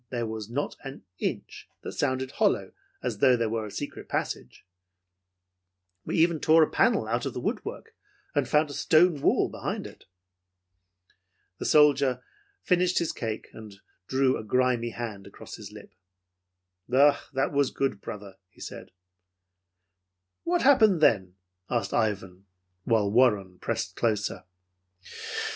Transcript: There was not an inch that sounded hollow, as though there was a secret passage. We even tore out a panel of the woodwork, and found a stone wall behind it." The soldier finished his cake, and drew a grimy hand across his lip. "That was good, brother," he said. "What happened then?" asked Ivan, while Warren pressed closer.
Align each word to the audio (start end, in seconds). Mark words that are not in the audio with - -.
There 0.09 0.25
was 0.25 0.49
not 0.49 0.75
an 0.83 1.03
inch 1.19 1.69
that 1.83 1.91
sounded 1.91 2.31
hollow, 2.31 2.71
as 3.03 3.19
though 3.19 3.37
there 3.37 3.51
was 3.51 3.71
a 3.71 3.75
secret 3.75 4.09
passage. 4.09 4.65
We 6.05 6.17
even 6.17 6.39
tore 6.39 6.63
out 6.63 6.69
a 6.69 6.71
panel 6.71 7.07
of 7.07 7.31
the 7.35 7.39
woodwork, 7.39 7.93
and 8.33 8.49
found 8.49 8.71
a 8.71 8.73
stone 8.73 9.21
wall 9.21 9.47
behind 9.47 9.85
it." 9.85 10.05
The 11.59 11.65
soldier 11.65 12.23
finished 12.63 12.97
his 12.97 13.11
cake, 13.11 13.49
and 13.53 13.79
drew 14.07 14.37
a 14.37 14.43
grimy 14.43 14.89
hand 14.89 15.27
across 15.27 15.57
his 15.57 15.71
lip. 15.71 15.93
"That 16.89 17.51
was 17.51 17.69
good, 17.69 18.01
brother," 18.01 18.37
he 18.49 18.59
said. 18.59 18.89
"What 20.43 20.63
happened 20.63 21.01
then?" 21.01 21.35
asked 21.69 21.93
Ivan, 21.93 22.47
while 22.85 23.11
Warren 23.11 23.59
pressed 23.59 23.95
closer. 23.97 24.45